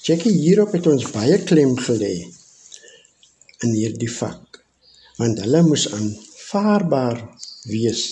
Jackie 0.00 0.32
hierop 0.32 0.72
het 0.72 0.86
ons 0.88 1.10
baie 1.12 1.36
klem 1.44 1.74
gelê 1.76 2.14
in 3.66 3.72
hierdie 3.74 4.08
vak 4.08 4.62
want 5.20 5.42
hulle 5.44 5.60
moes 5.66 5.82
aanvaarbaar 5.92 7.18
wees 7.68 8.04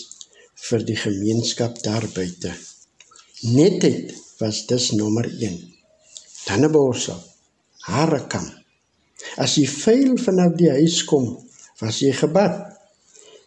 vir 0.67 0.85
die 0.91 0.97
gemeenskap 1.01 1.79
daar 1.87 2.05
buite. 2.13 2.53
Netheid 3.57 4.13
was 4.43 4.67
dus 4.69 4.91
nommer 4.99 5.31
1. 5.31 5.57
Tanneborsel, 6.45 7.23
harekam. 7.89 8.45
As 9.41 9.57
jy 9.57 9.65
vuil 9.73 10.19
vanaf 10.21 10.59
die 10.61 10.69
huis 10.75 11.01
kom, 11.09 11.31
was 11.81 12.03
jy 12.05 12.13
gebad. 12.21 12.61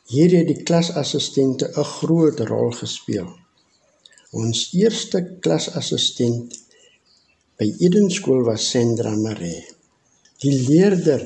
Hier 0.09 0.33
het 0.39 0.49
die 0.49 0.63
klasassistente 0.65 1.69
'n 1.69 1.87
groot 1.93 2.41
rol 2.49 2.73
gespeel. 2.81 3.29
Ons 4.33 4.71
eerste 4.73 5.21
klasassistent 5.45 6.57
by 7.61 7.67
Eden 7.77 8.09
skool 8.09 8.41
was 8.41 8.63
Sandra 8.71 9.11
Maree. 9.13 9.61
Die 10.41 10.53
leerder 10.65 11.21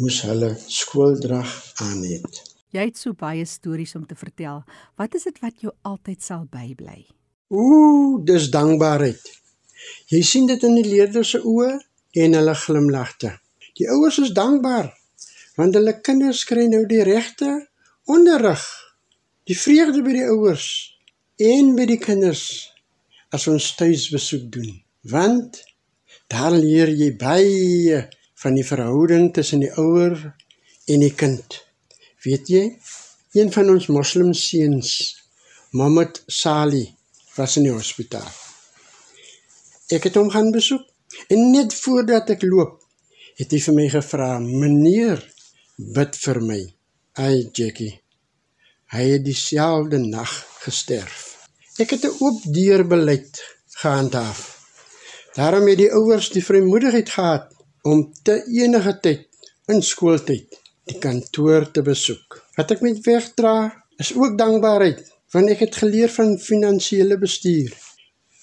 moes 0.00 0.22
hulle 0.24 0.54
skooldrag 0.56 1.50
aan 1.84 2.00
het. 2.08 2.38
Jy 2.72 2.86
het 2.86 2.96
so 2.96 3.12
baie 3.12 3.44
stories 3.44 3.92
om 3.98 4.06
te 4.08 4.16
vertel. 4.16 4.62
Wat 4.96 5.18
is 5.18 5.28
dit 5.28 5.42
wat 5.44 5.60
jou 5.60 5.74
altyd 5.84 6.24
sal 6.24 6.46
bybly? 6.48 7.04
Ooh, 7.52 8.16
dis 8.24 8.48
dankbaarheid. 8.48 9.20
Jy 10.08 10.22
sien 10.24 10.48
dit 10.48 10.64
in 10.64 10.80
die 10.80 10.88
leerders 10.88 11.34
se 11.36 11.44
oë 11.44 11.76
en 12.24 12.40
hulle 12.40 12.56
glimlagte. 12.64 13.36
Die 13.76 13.92
ouers 13.92 14.22
is 14.24 14.32
dankbaar 14.32 14.94
want 15.60 15.76
hulle 15.76 15.98
kinders 16.00 16.46
kry 16.48 16.70
nou 16.72 16.86
die 16.88 17.04
regte 17.04 17.58
onderrig, 18.08 18.62
die 19.44 19.60
vreugde 19.60 20.00
by 20.06 20.22
die 20.22 20.28
ouers 20.32 20.70
en 21.52 21.74
by 21.76 21.84
die 21.90 22.00
kinders 22.00 22.70
as 23.28 23.44
ons 23.50 23.74
tuisbesoek 23.76 24.48
doen. 24.56 24.78
Want 25.00 25.62
daar 26.28 26.52
leer 26.52 26.90
jy 26.92 27.16
baie 27.16 28.08
van 28.42 28.56
die 28.56 28.64
verhouding 28.66 29.32
tussen 29.34 29.64
die 29.64 29.72
ouer 29.80 30.16
en 30.86 31.00
die 31.04 31.14
kind. 31.14 31.56
Weet 32.24 32.48
jy, 32.48 32.64
een 33.32 33.52
van 33.52 33.70
ons 33.70 33.88
moslim 33.88 34.32
seuns, 34.36 35.16
Mohammed 35.72 36.22
Sali, 36.26 36.84
was 37.36 37.56
in 37.56 37.68
die 37.68 37.74
hospitaal. 37.74 38.28
Ek 39.90 40.06
het 40.08 40.18
hom 40.18 40.30
gaan 40.30 40.50
besoek 40.54 40.84
en 41.30 41.50
net 41.52 41.74
voordat 41.74 42.30
ek 42.36 42.44
loop, 42.46 42.78
het 43.38 43.50
hy 43.54 43.60
vir 43.64 43.74
my 43.74 43.88
gevra: 43.88 44.30
"Meneer, 44.38 45.22
bid 45.78 46.16
vir 46.16 46.40
my." 46.44 46.60
Ai 47.18 47.50
Jackie. 47.52 48.00
Hy 48.92 49.04
het 49.14 49.24
dieselfde 49.24 49.98
nag 49.98 50.30
gesterf. 50.62 51.48
Ek 51.78 51.90
het 51.90 52.04
'n 52.04 52.16
oop 52.20 52.42
deur 52.44 52.86
beleid 52.86 53.42
gehandhaaf. 53.82 54.59
Daarom 55.34 55.68
het 55.70 55.78
die 55.78 55.92
ouers 55.94 56.30
die 56.34 56.42
vrymoedigheid 56.44 57.10
gehad 57.10 57.52
om 57.86 58.12
te 58.22 58.40
enige 58.50 58.96
tyd 59.00 59.28
in 59.70 59.82
skooltyd 59.82 60.58
die 60.90 60.98
kantoor 60.98 61.68
te 61.70 61.84
besoek. 61.86 62.40
Wat 62.56 62.72
ek 62.74 62.82
met 62.82 62.98
wegdra 63.06 63.54
is 64.02 64.10
ook 64.16 64.38
dankbaarheid, 64.38 65.04
want 65.30 65.52
ek 65.52 65.62
het 65.66 65.78
geleer 65.82 66.10
van 66.10 66.34
finansiële 66.42 67.18
bestuur. 67.20 67.70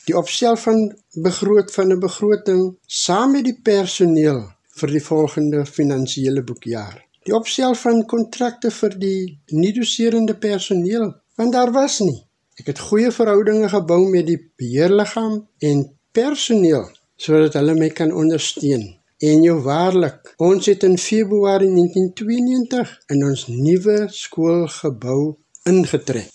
Die 0.07 0.15
opstel 0.15 0.55
van 0.55 0.85
begroot 1.23 1.73
van 1.75 1.91
'n 1.91 1.99
begroting 1.99 2.77
saam 2.87 3.31
met 3.35 3.43
die 3.43 3.59
personeel 3.63 4.45
vir 4.79 4.89
die 4.95 5.03
volgende 5.03 5.65
finansiële 5.65 6.43
boekjaar. 6.43 7.03
Die 7.27 7.35
opstel 7.35 7.75
van 7.75 8.05
kontrakte 8.05 8.71
vir 8.71 8.95
die 8.99 9.39
nie-doserende 9.51 10.35
personeel 10.35 11.13
want 11.35 11.53
daar 11.53 11.71
was 11.71 11.99
nie. 11.99 12.23
Ek 12.57 12.71
het 12.71 12.79
goeie 12.79 13.11
verhoudinge 13.11 13.69
gebou 13.69 14.09
met 14.09 14.25
die 14.25 14.39
beheerliggaam 14.57 15.47
en 15.59 15.96
personeel 16.11 16.87
sodat 17.17 17.53
hulle 17.57 17.73
my 17.75 17.89
kan 17.89 18.11
ondersteun. 18.13 18.85
En 19.17 19.41
jou 19.41 19.55
waarlik, 19.65 20.33
ons 20.37 20.65
het 20.69 20.83
in 20.85 20.97
Februarie 20.97 21.71
1992 21.73 22.91
in 23.13 23.23
ons 23.25 23.47
nuwe 23.47 24.05
skoolgebou 24.13 25.37
ingetrek. 25.65 26.29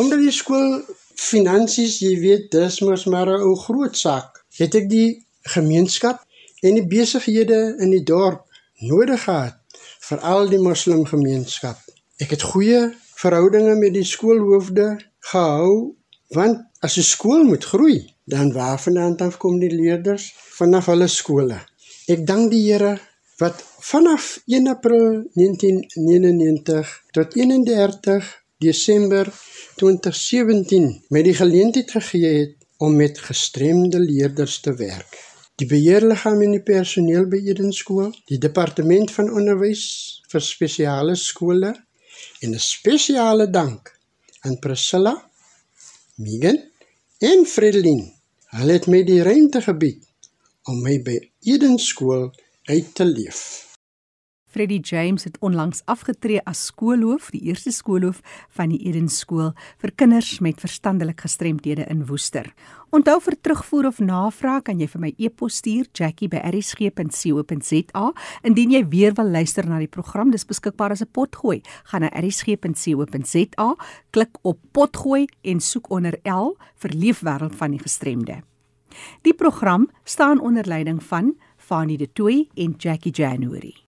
Omdat 0.00 0.24
die 0.24 0.32
skool 0.32 0.80
finansies, 1.20 1.98
jy 2.00 2.14
weet, 2.20 2.48
dis 2.54 2.80
mos 2.80 3.04
maar 3.04 3.28
'n 3.28 3.44
ou 3.44 3.54
groot 3.56 3.96
saak. 3.96 4.44
Het 4.56 4.74
ek 4.74 4.88
die 4.88 5.26
gemeenskap 5.42 6.24
en 6.62 6.74
die 6.74 6.86
besighede 6.86 7.76
in 7.78 7.90
die 7.90 8.02
dorp 8.02 8.46
nodig 8.80 9.22
gehad, 9.24 9.58
veral 10.00 10.48
die 10.48 10.62
moslimgemeenskap. 10.62 11.78
Ek 12.16 12.30
het 12.30 12.42
goeie 12.42 12.94
verhoudinge 13.22 13.74
met 13.74 13.94
die 13.94 14.04
skoolhoofde 14.04 14.96
gehou 15.18 15.94
want 16.32 16.64
as 16.80 16.96
'n 16.96 17.02
skool 17.02 17.44
moet 17.44 17.64
groei, 17.64 18.11
dan 18.24 18.52
waarvandaan 18.52 19.16
dan 19.16 19.36
kom 19.36 19.58
die 19.58 19.72
leerders 19.74 20.32
vanaf 20.36 20.86
hulle 20.86 21.08
skole. 21.08 21.58
Ek 22.06 22.26
dank 22.26 22.50
die 22.50 22.62
Here 22.66 22.98
wat 23.42 23.62
vanaf 23.82 24.38
1 24.46 24.68
April 24.70 25.24
1999 25.34 26.92
tot 27.10 27.34
31 27.34 28.30
Desember 28.62 29.32
2017 29.76 31.04
met 31.08 31.24
die 31.24 31.34
geleentheid 31.34 31.90
gegee 31.90 32.32
het 32.38 32.56
om 32.78 32.96
met 32.96 33.18
gestremde 33.18 33.98
leerders 33.98 34.60
te 34.60 34.74
werk. 34.74 35.18
Die 35.54 35.66
beheerliggaam 35.66 36.42
en 36.42 36.54
die 36.56 36.62
personeel 36.62 37.26
by 37.30 37.38
Eden 37.46 37.72
skool, 37.72 38.10
die 38.26 38.38
departement 38.38 39.10
van 39.14 39.30
onderwys 39.30 39.84
vir 40.32 40.42
spesiale 40.42 41.14
skole 41.18 41.74
en 42.40 42.54
'n 42.54 42.58
spesiale 42.58 43.50
dank 43.50 43.92
aan 44.40 44.58
Priscilla, 44.58 45.14
Megan 46.16 46.71
en 47.22 47.44
Fredeline. 47.46 48.08
Hulle 48.50 48.72
het 48.72 48.86
my 48.90 49.04
die 49.06 49.20
ruimte 49.22 49.60
gebied 49.62 50.02
om 50.66 50.80
my 50.82 50.96
by 51.06 51.14
Eden 51.46 51.78
skool 51.78 52.32
uit 52.66 52.88
te 52.98 53.04
leef. 53.06 53.71
Freddie 54.52 54.80
James 54.80 55.24
het 55.24 55.38
onlangs 55.40 55.80
afgetree 55.88 56.40
as 56.44 56.66
skoolhoof, 56.68 57.30
die 57.32 57.40
eerste 57.48 57.72
skoolhoof 57.72 58.20
van 58.52 58.68
die 58.68 58.84
Eden 58.84 59.08
skool 59.08 59.56
vir 59.80 59.90
kinders 59.96 60.44
met 60.44 60.60
verstandelike 60.60 61.24
gestremthede 61.24 61.88
in 61.88 62.04
Woester. 62.10 62.52
Onthou 62.92 63.16
vir 63.24 63.32
terugvoer 63.40 63.88
of 63.88 64.04
navraag 64.04 64.66
kan 64.66 64.76
jy 64.80 64.88
vir 64.92 65.00
my 65.00 65.12
e-pos 65.16 65.56
stuur 65.62 65.86
jackie@rsg.co.za. 65.96 68.04
Indien 68.44 68.70
jy 68.76 68.84
weer 68.92 69.16
wil 69.16 69.32
luister 69.32 69.64
na 69.68 69.78
die 69.80 69.88
program, 69.88 70.28
dis 70.30 70.44
beskikbaar 70.44 70.92
as 70.92 71.00
'n 71.00 71.08
potgooi. 71.12 71.62
Gaan 71.84 72.00
na 72.02 72.10
rsg.co.za, 72.12 73.76
klik 74.10 74.38
op 74.42 74.58
potgooi 74.72 75.26
en 75.42 75.60
soek 75.60 75.90
onder 75.90 76.18
L 76.24 76.56
vir 76.76 76.90
Leefwêreld 76.90 77.56
van 77.56 77.70
die 77.70 77.80
Gestremde. 77.80 78.42
Die 79.22 79.34
program 79.34 79.90
staan 80.04 80.40
onder 80.40 80.66
leiding 80.66 81.02
van 81.02 81.36
Fanie 81.56 81.98
De 81.98 82.12
Tooy 82.12 82.48
en 82.54 82.74
Jackie 82.76 83.12
January. 83.12 83.81